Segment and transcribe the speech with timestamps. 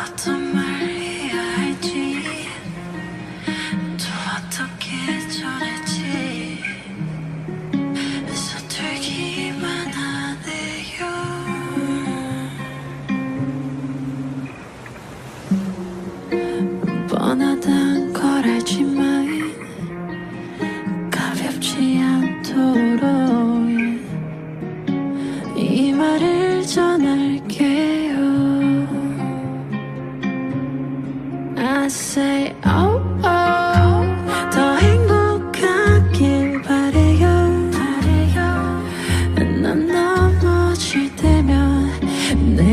[0.00, 0.39] not to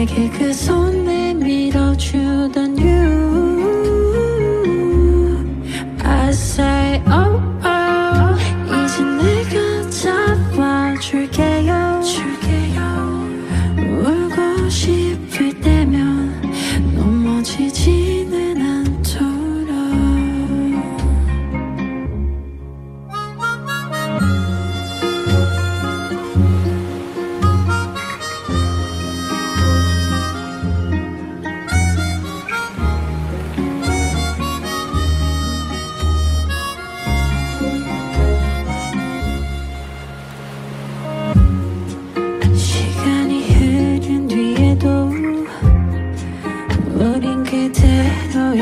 [0.07, 3.16] 내게 그 손 내밀어 주던 you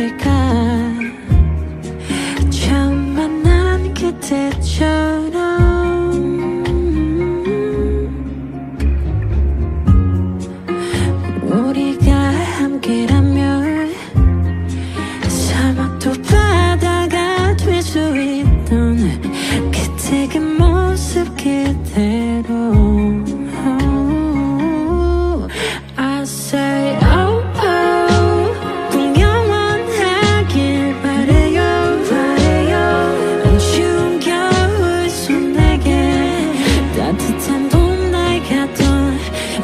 [0.06, 0.30] 걸까?
[2.52, 5.55] 처음 만난 그때처럼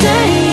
[0.00, 0.49] stay.